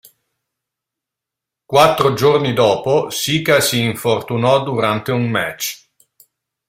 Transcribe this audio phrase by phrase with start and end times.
[1.63, 5.89] Quattro giorni dopo, Sika si infortunò durante un match.